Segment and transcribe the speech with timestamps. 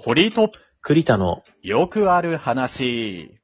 [0.00, 3.34] 堀井と栗田の、よくある話。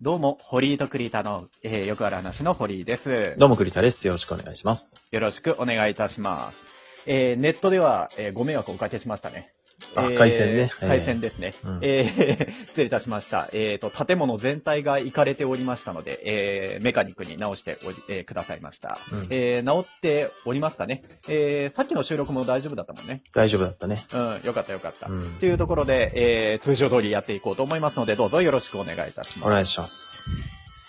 [0.00, 3.34] どうも、堀井と栗田の、えーよくある話の堀井です。
[3.36, 4.06] どうも栗田です。
[4.06, 4.90] よろしくお願いします。
[5.10, 6.58] よろしくお願いいたします。
[7.04, 9.52] えーネットでは、えーご迷惑をおかけしましたね。
[9.96, 11.54] あえー回線ね回線ですね。
[11.64, 13.48] うんえー 失礼いたしました。
[13.52, 18.98] えっ、と、建物全体が行かれておりましたので、えーメカニックに直しており、えーくださいました。
[19.12, 21.02] うんえー直っておりますかね。
[21.28, 23.22] えーさっきの収録も大丈夫だったもんね。
[23.34, 24.06] 大丈夫だったね。
[24.12, 25.06] うん、よかったよかった。
[25.08, 29.48] うんというところで、えー通常通りやっていこうと思いますので、どうぞよろしくお願いいたします。
[29.48, 30.24] お願いします。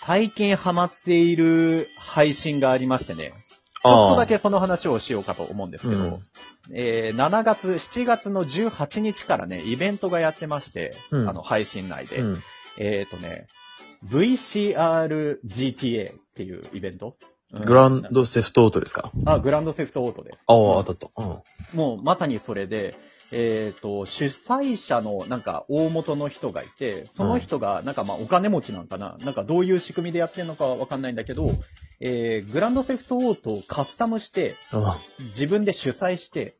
[0.04, 3.32] 最近ハマっている配信がありましてね、
[3.84, 6.20] ちょっとだけその話をしようかと思うんですけど、うん
[6.72, 12.42] えー7月、7月の18日からね、イベントがやってまして、うんあの、配信内で、うん。
[12.78, 13.46] えっ、とね、
[14.06, 17.16] VCRGTA っていうイベント、
[17.52, 19.12] うんグランドセフトオートですか？
[19.26, 20.38] あ、グランドセフトオートです。
[20.46, 21.10] ああ、当たった。
[21.22, 21.26] うん。
[21.74, 22.94] もうまさにそれで、
[23.30, 31.50] えっ、と、主催者のなんか大元の人がいて、その人がなんかまあお金持ちなんかな、なんかどういう仕組みでやってるのかわかんないんだけど、
[32.04, 34.56] えー、グランドセフトオートをカスタムして、
[35.30, 36.52] 自分で主催して。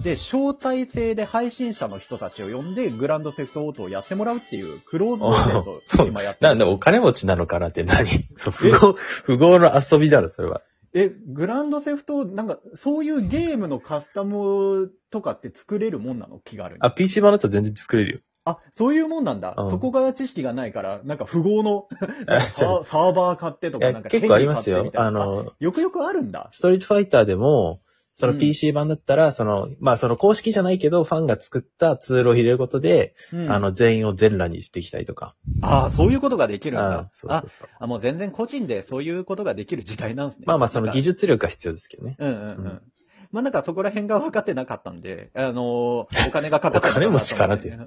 [0.00, 8.06] で、招待制で配信者の人たちを呼んで、グランドセフトオートをやってもらうっていう、クローズドイベントを今やってるなんでお金持ちなのかなって何？
[8.38, 10.62] そう、不合、不合の遊びだろ、それは。
[10.94, 16.40] え、グランドセフト、なんか、そういうゲームのカスタムとかって作れるもんなの？
[16.44, 16.78] 気軽に。
[16.80, 18.20] あ、PC 版だったら全然作れるよ。
[18.46, 19.54] あ、そういうもんなんだ。
[19.58, 21.88] うんそこが知識がないから、なんか富豪の
[22.28, 26.48] あササーバー買ってとか、なんか結構ありますよあの、よくよくあるんだ。
[26.52, 27.80] ストリートファイターでも、
[28.14, 35.34] そのうん PC 版だったら、その、まあその公式じゃないけど、ファンが作ったツールを入れることで、うんあの、全員を全裸にしてきたりとか。
[35.60, 37.08] あそういうことができるんあだ。
[37.12, 37.68] そうそうそう。
[37.78, 40.44] あ、もう全然個人でそういうことができる時代なんですね。
[40.46, 41.16] まあまあ、その技術。
[41.16, 42.16] 術力が必要ですけどね。
[42.18, 42.46] うんうんうん。
[42.46, 42.82] うん
[43.32, 47.78] まあなんかそこら辺が分かってなかったんで、あのーお金がかかったのお金持ちかなってうん。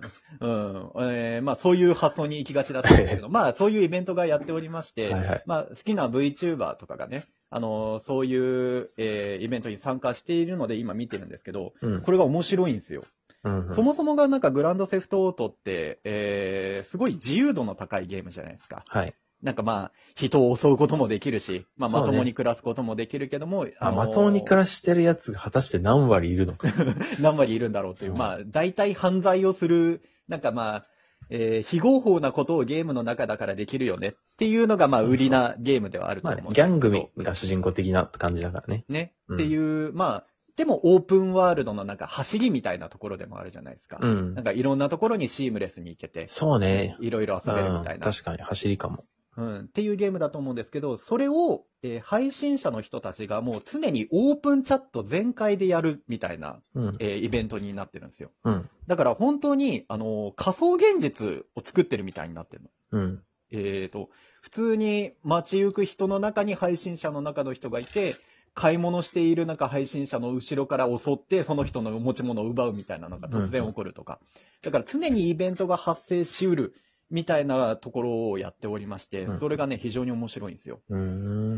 [1.12, 5.44] えーまあそういう発想に行きがちだったんですけど、まあそういうイベントがやっておりまして、はいはい。
[5.46, 8.36] まあ、好きな VTuber とかがね、あのーそうい
[8.80, 12.02] う、えーイベントに参加しているので今見てるんですけど、うん。
[12.02, 13.03] これが面白いんですよ。
[13.44, 18.84] うんうんそもそもがなんかグランドセフトオートって、えーすごい自由度の高いゲームじゃないですか。
[18.88, 19.13] はい。
[19.41, 26.67] なんかまあ、人を襲うこともできるし、まあそうねまともに暮らすこともできるけども、あ、まともに暮らしてるやつが果たして何割いるのか。
[27.22, 30.85] 何割いるんだろうという、うんまあ、大体犯罪をする、なんかまあ、
[31.29, 38.85] えー非合法なことをゲームの中だからできるよねっていうのがまあ、売りなゲームではあるとまあね、思うんですけどギャン組が主人公的な感じだからね。
[38.89, 40.25] ね、うんっていう、まあ、
[40.59, 43.97] でもオープンワールドのなんか走りみたいなところでもあるじゃないですか。
[44.01, 44.44] うんなん。
[44.44, 46.97] かいろんなところにシームレスに行けて、そうね。
[47.00, 49.06] いろいろ遊べるみたいうんな、確かに走りかも。
[49.39, 49.59] うん。
[49.61, 56.97] っていうゲームだと思うんですけど、それを、えー配信者の人たちがもう常にオープンチャット全開でやるみたいな、うん。
[57.00, 58.31] えーイベントになってるんですよ。
[58.44, 58.69] うん。
[58.88, 62.69] だから本当に、あのー仮想現実を作ってるみたいになってるの。
[62.91, 63.23] うん。
[63.51, 64.09] えっ、と、
[64.41, 68.16] 普通に街行く人の中に配信者の中の人がいて、
[68.53, 74.19] 買い物している中配信者の後ろから襲って、その人の持ち物を奪うみたいなのが突然起こるとか。
[74.61, 76.75] だから常にイベントが発生しうる
[77.09, 80.81] みたいなところをやっておりまして、うんそれがね、非常に面白いんですよ。
[80.90, 81.52] うーん。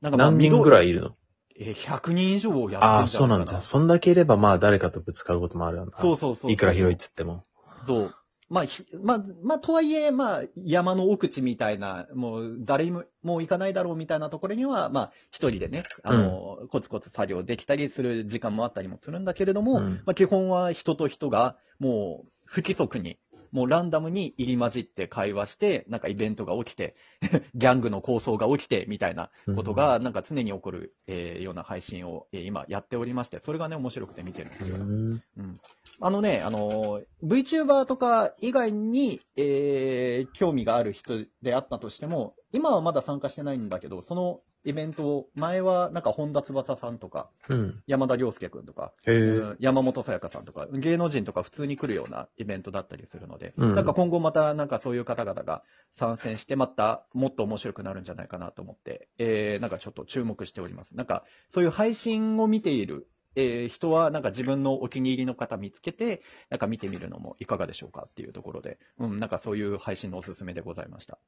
[0.00, 1.16] なんかまあ何人ぐらいいるの？
[1.56, 3.06] えー100人以上やってるんじゃないかああ、な。
[3.08, 3.60] そうなんだ。
[3.60, 5.92] そんだけいれば、まあ、誰かとぶつかることもあるよな。
[5.96, 6.52] そうそうそうそう。
[6.52, 7.44] いくら広いっつっても。
[7.84, 8.14] そう。
[8.50, 23.18] まあ、ひまあ、まあ、とはいえ、まあ、山の奥地みたいな、もう、誰も、もう行かないだろうみたいなところには、まあ、一人でね、あの、コツコツ作業できたりする時間もあったりもするんだけれども、うんまあ、基本は人と人が、もう、不規則に、
[23.54, 26.96] もうランダムに入り混じって会話して、なんかイベントが起きて、
[27.54, 34.76] ギャングの抗争が起きて、みたいなことが、なんか常に起こる、えーような配信を、えー今やっておりまして、それがね、面白くて見てるんですよ。
[34.76, 35.60] うーん。
[36.00, 47.82] うんあのね、あの、VTuber とか以外に、えー興味がある人であったとしても、今はまだ参加してないんだけど、そのイベントを、前はなんか本田翼さんとか、うん。
[47.86, 49.16] 山田涼介くんとか、へえ。
[49.18, 55.62] うん山本さやかさんとか、芸能人とか普通に来るようなイベントだったりするので、うんなんか今後またなんかそういう方々が
[55.94, 60.96] 参戦して、またもっと面白くなるんじゃないかなと思って、えーなんかちょっと注目しております。
[60.96, 71.18] なんかそういう配信を見ている、えー人はなんか自分のお気に入りの方見つけて、なんか見てみるのもいかがでしょうかっていうところで、うん、なんかそういう配信のおすすめでございました。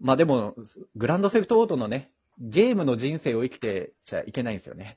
[0.00, 0.54] まあでも、
[0.96, 2.10] グランドセフトオートのね、
[2.40, 4.96] ゲームの人生を生きてちゃいけないんですよね。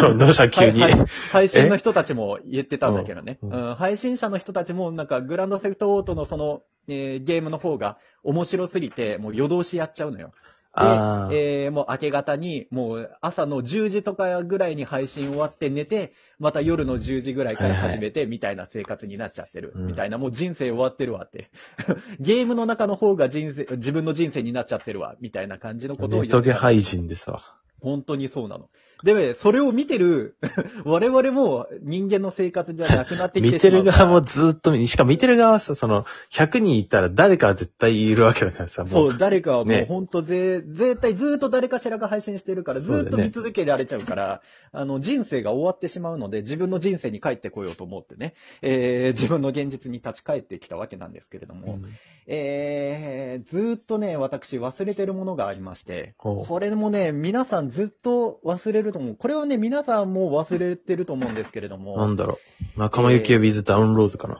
[0.00, 0.80] どどうした急に。
[0.80, 3.38] はいはい配信の人たちも言ってたんだけどね。
[3.42, 10.32] ううんん配信者の人たちも、なんか、グランドセフトオートのその、えーゲームの方が面白すぎて、もう夜通しやっちゃうのよ。
[10.80, 19.72] あーえーもう明け方に、もう朝の10時とかぐらいに配信終わって寝て、また夜の10時ぐらいから始めて、みたいな生活になっちゃってる。
[19.74, 21.50] うんみたいな、もう人生終わってるわって。
[22.20, 27.42] ゲームの中の方が人生、自分の人生になっちゃってるわ、みたいな感じのことをネ言ってゲ配信ですわ。
[27.80, 28.68] 本当にそうなの。
[29.04, 30.36] でね、それを見てる、
[30.84, 38.88] 我々も人間の生活じゃなくなってきて見てる側もずっと見、しかも見てる側はさ、その、100人いたら誰かは絶対いるわけだからさ、も。
[38.88, 39.86] そうう、誰かはもうね。
[39.88, 43.08] 本当ぜ、絶対ずっと誰かしらが配信してるから、ずそうだよね。
[43.08, 44.42] っと見続けられちゃうから、
[44.72, 51.86] あの、人生が終わってしまうので、自分の人生に帰ってこようと思ってね、えー、自分の現実に立ち返ってきたわけなんですけれども、うん。
[52.26, 56.46] えー、ずっとね、私忘れてるものがありまして、ほう。
[56.46, 59.16] これもね、皆さんずっと忘れると思う。
[59.16, 62.38] これはね、皆さんも忘れてると思うんですけれども、なんだろ
[62.76, 62.80] う。
[62.80, 64.38] 仲間由紀恵 with ダウンロードかな。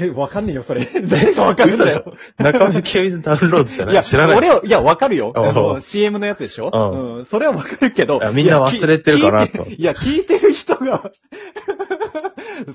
[0.00, 0.84] え、わかんねえよ、それ。
[1.08, 2.14] 誰かわかんないよ。
[2.36, 4.36] 仲間由紀恵 with ダウンロードじゃないいや、知らない。
[4.36, 5.32] 俺は、いや、わかるよ。
[5.36, 6.70] あの、CM のやつでしょ？
[6.72, 7.24] うんうん。
[7.26, 8.30] それはわかるけどいや。
[8.32, 11.10] みんな忘れてるかないといや、聞いてる人が、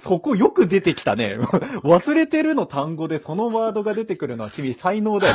[0.02, 1.38] そこよく出てきたね。
[1.84, 5.34] 忘れてるの単語でそのワードが出てくるのは君才能だよ。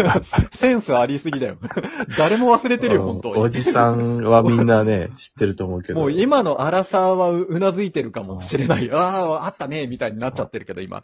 [0.58, 1.56] センスありすぎだよ。
[2.18, 3.42] 誰も忘れてるよ、本当に。
[3.42, 6.00] おじさんはみんなね、知ってると思うけど。
[6.00, 8.90] もう今のアラサーはううなずいてるかもしれない。
[8.92, 8.96] あ
[9.42, 11.02] あ、あったね、みたいになっちゃってるけど、今。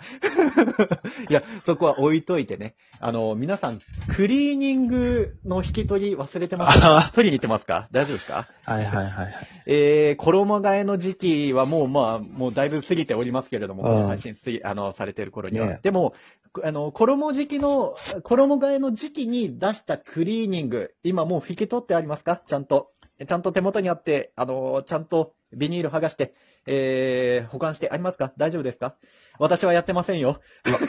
[1.29, 2.75] いや、そこは置いといてね。
[3.01, 3.81] あの、皆さん、
[4.15, 6.97] クリーニングの引き取り忘れてますか？
[6.97, 7.89] あ取りに行ってますか？
[7.93, 8.47] 大丈夫ですか？
[8.65, 9.35] はいはいはいはい。
[9.67, 15.67] えー、衣替えの時期はもう、まあ、もうだいぶ過ぎておりますけれども、うんこの配信すぎ、あの、されてる頃には。
[15.67, 16.15] ねでも、
[16.65, 22.43] あの、衣時期の、衣替えの時期に出したクリーニング、今もう引き取ってありますか？
[22.47, 22.91] ちゃんと。
[23.27, 26.35] ちゃんと手元にあって、あの、ちゃんとビニール剥がして、
[26.67, 28.33] えー、保管してありますか？
[28.37, 28.95] 大丈夫ですか？
[29.39, 30.41] 私はやってませんよ。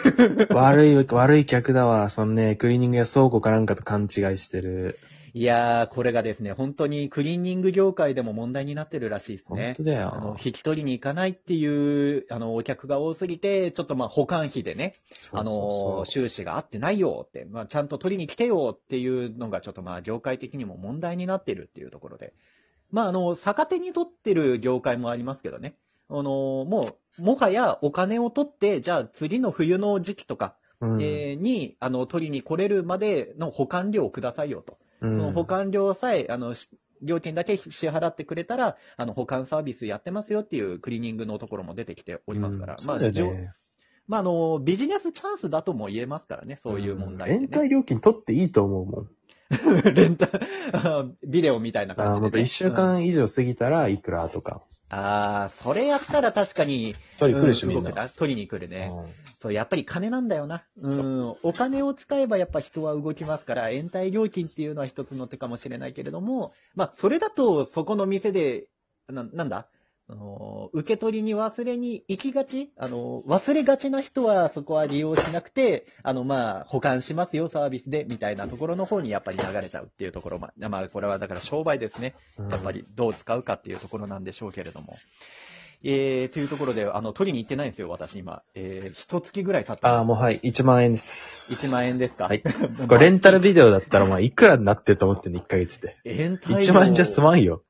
[0.49, 2.09] 悪い、悪い客だわ。
[2.09, 4.97] そのね、クリーニングや倉庫かなんかと勘違いしてる。
[5.37, 9.75] いやー、これがですね、本当にクリーニング業界でも問題になってるらしいです本ね。
[9.77, 10.37] 当だあの、よ。
[10.43, 14.95] 引き取りに行かないっていう、あの、お客が多すぎて、ちょっとまあ保管費でね、
[15.31, 22.33] あの、収支が合ってないよって、まあちゃんと取りに来てよっていうのがちょっとまあ業界的にも問題になってるっていうところで。
[22.89, 25.75] まああの、逆手に取ってる業界もありますけどね。
[26.09, 34.79] あの、もう、もはやお金を取って、じゃあ次の冬の時期とか、うんえーに、あの、取りに来れるまでの保管料をくださいよと。
[35.01, 36.69] うんその保管料さえ、あの、し
[37.01, 43.53] 料金だけ支払ってくれたら、あの、保管サービスやってますよっていうクリーニングのところも出てきておりますから、まあ、うんそうだよじょね。
[44.07, 47.69] まあ、あの、ビジネスチャンスだとも言えますからね、そういう問題って、連帯ね。
[47.69, 49.09] 料金取っていいと思うもん。
[49.93, 50.17] レン
[51.23, 52.19] ビデオみたいなあ感じで、ね。
[52.19, 54.63] ーもっと一週うん間以上過ぎたらいくらとか。
[54.89, 58.09] ああ、それやったら確かに、取り来るし、うんみんな。
[58.09, 58.91] 取りに来るね。
[58.93, 60.63] うんそう、やっぱり金なんだよな。
[60.81, 61.35] うん。
[61.43, 68.65] お金を使えばやっぱ人は動きますから、延滞料金っていうのは一つの手かもしれないけれども、まあ、それだと、そこの店で、
[69.07, 69.67] な、なんだ？
[70.09, 72.71] あの、受け取りに忘れに行きがち？
[72.77, 82.15] あの、忘れがちな人はそこは利用しなくて、あの、まあ、保管しますよ、サービスで、みたいなところの方にやっぱり流れちゃうっていうところま、まあ、これはだから商売ですね。
[82.49, 84.95] やっぱりどう使うかっていうところなんでしょうけれども。
[85.83, 88.41] えー、というところで、あの、取りに行ってないんですよ、私今。
[88.55, 89.95] えー、一月ぐらい経った。
[89.95, 91.43] ああ、もうはい、1万円です。
[91.49, 92.25] 1万円ですか？
[92.25, 92.41] はい。
[92.87, 95.97] これレンタルビデオだったら、まあ、いくらになってると思ってんの、1ヶ月で。
[96.03, 97.63] 延滞料1万円じゃ済まんよ。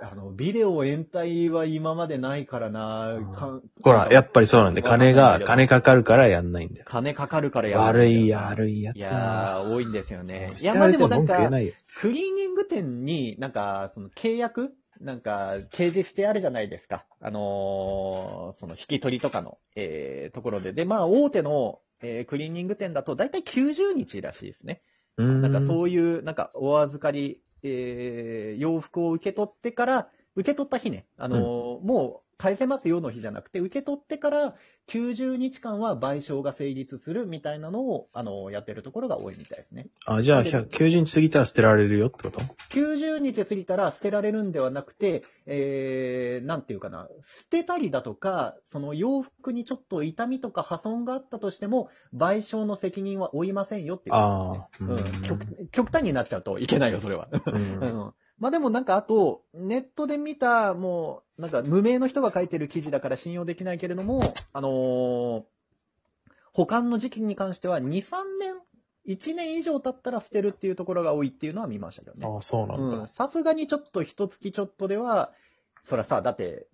[0.00, 6.86] あの、ビデオ延滞は今までないからな、かほら、やっぱりそうなんで、金が、金かかるからやんないんだよ。
[6.88, 10.50] 金かかるからやる悪い、悪いやいつだやー、多いんですよね。
[10.56, 11.74] い捨や、まあでもなんか、文句言えないよ。
[12.00, 17.06] クリーニング店になんか、その契約なんか、掲示してあるじゃないですか。
[17.20, 20.72] あのーその引き取りとかの、えーところで。
[20.72, 24.82] で、まあ、大手の、えークリーニング店だと、だいたい90日らしいですね。
[25.16, 31.40] うーんなんかそういう、なんかお預かり、えー洋服を受け取ってから、受け取った日ね、あのー
[31.86, 34.54] もう返せますよの日じゃなくて、受け取ってから
[34.88, 39.86] 90日間は賠償が成立するみたいなのを、あのーやってるところが多いみたいですね。
[40.06, 55.00] あ、じゃあ、100 90日過ぎたら捨てられるよってこと？90日過ぎたら捨てられるんではなくて、えー、なんていうかな、捨てたりだとか、その洋服にちょっと痛みとか破損があったとしても、賠償の責任は負いませんよっていうことですね。
[55.00, 57.28] あーうん極極端になっちゃうといけないよ、それは。
[57.46, 65.44] うん うんまあでもなんかあと、ネットで見た、もう、なんか無名の人が書いてる記事だから信用できないけれども、あのー
[66.52, 68.56] 保管の時期に関しては2、3年、
[69.06, 72.26] 1年以上経ったら捨てるっていうところが多いっていうのは見ましたけどね。
[72.26, 72.98] ああ、そうなんだ。
[72.98, 75.32] うんさすがにちょっと一月ちょっとでは、
[75.80, 76.66] そらさ、だって、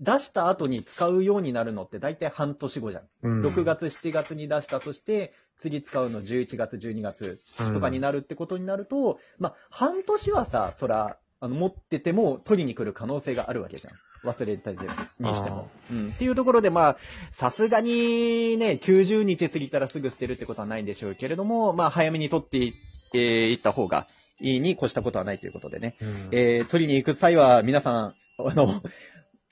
[0.00, 3.02] 出した後に使うようになるのって大体半年後じゃん。
[3.22, 7.38] うん6月、7月に出したとして、次使うの11月、12月
[7.72, 13.94] とかになるってことになると、まあ、半年はさ、そら、あの、持ってても取りに来る可能性があるわけじゃん。
[14.26, 14.78] 忘れたり
[15.20, 15.70] にしても。
[15.90, 16.08] うん。
[16.08, 16.96] っていうところで、まあ、
[17.32, 22.72] さすがにね、90日過ぎたらすぐ捨てるってことはないんでしょうけれども、まあ、早めに取っていっ
[23.12, 24.06] ていった方が
[24.40, 25.94] いいに越したことはないということでね。
[26.00, 28.82] うんえー取りに行く際は、皆さん、あの、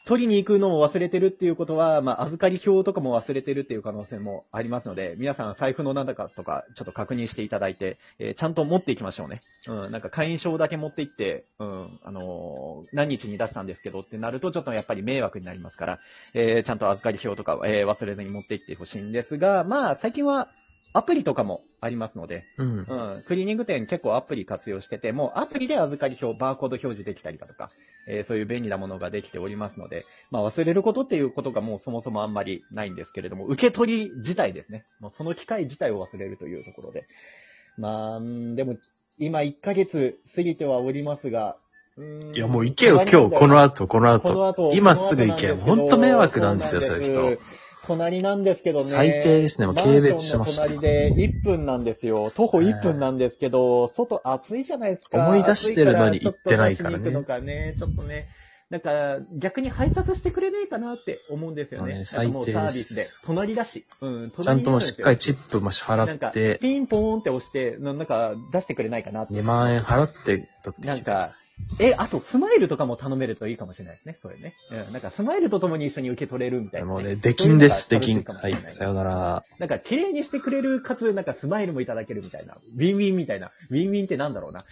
[0.04, 9.40] 取りに行くのを忘れてるっていうことは、まあ、預かり表とかも忘れてるっていう可能性もありますので、皆さん財布の中とか、ちょっと確認していただいて、えーちゃんと持っていきましょうね。
[9.66, 15.98] うん、なんか会員証だけ持って行って、うん、あのー何日に出したんですけどってなると、ちょっとやっぱり迷惑になりますから、
[16.34, 20.50] えーちゃんと預かり表とか、え忘れずに持って行ってほしいんですが、まあ、最近は
[20.92, 22.78] アプリとかもありますので、うん。
[22.78, 23.22] うん。
[23.26, 27.68] クリーニング店結構アプリ活用してて、もうアプリで預かり表、バーコード表示できたりだとか、
[28.06, 34.84] えーそういう便利なものができておりますので、まあ忘れることっていうことがもうそもそもあんまりないんですけれども、受け取り自体ですね。
[35.00, 37.06] もうその機会自体を忘れるというところで。
[37.76, 38.76] まあ、うんでも、
[39.18, 41.56] 今1ヶ月過ぎてはおりますが、
[41.96, 44.20] うんいや、もう行けよ、今日、この後、この後。
[44.20, 45.52] この後、今すぐ行け。
[45.52, 47.42] ほんと迷惑なんですよ、そういう人。。
[47.86, 48.84] 隣なんですけどね。
[48.84, 52.30] 最低ですねもう軽蔑しましたマンションの隣で1分なんですよ。
[52.34, 55.26] 徒歩1分なんですけど、外暑いじゃないですか。
[55.26, 58.26] 思い出してるのに行ってないからね行くのかね、ちょっとね。
[58.70, 61.92] なんか、逆に配達してくれないかなって思うんですよね。
[61.92, 63.06] まあね最低ですサービスで。
[63.24, 63.84] 隣だし。
[64.00, 69.34] うん、ちゃんともうしっかりチップも支なんか払って、ピンポーンって押して、ななんか出してくれないかなって。
[69.34, 71.36] 2万円払って取ってきてくださ
[71.78, 74.16] い、あと、スマイルとかも頼めるといいかもしれないですね。
[74.20, 74.54] それね。
[74.86, 74.92] うん。
[74.92, 76.84] なんか、スマイルとともに一緒に受け取れるみたいい。
[76.84, 78.16] な、もうね、出禁です、そういう出禁。
[78.16, 79.44] はいのが楽しいかもしれない、さよなら。
[79.58, 82.54] なんか、綺麗にしてくれる、かつ、なんか、スマイルもいただけるみたいな。
[82.54, 83.50] ウィンウィンみたいな。
[83.70, 84.64] ウィンウィンってなんだろうな。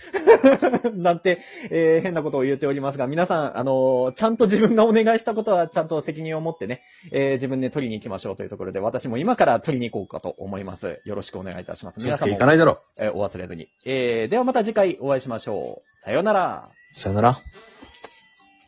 [0.92, 1.38] なんて、
[1.70, 6.80] えー変なことを言っておりますが、皆さん、あのーちゃんと自分がお願いしたことは、ちゃんと責任を持ってね、
[7.12, 11.00] えー自分で取りに行きましょうというところで、私も今から取りに行こうかと思います。
[11.04, 12.00] よろしくお願いいたします。
[12.00, 12.80] 気をつけ皆さんも行かないだろ。
[12.98, 13.68] えーお忘れずに。
[13.86, 16.04] えーではまた次回お会いしましょう。
[16.04, 16.71] さようなら。
[16.94, 17.40] さよなら。